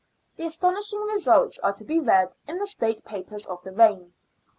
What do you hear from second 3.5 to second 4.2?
the reign.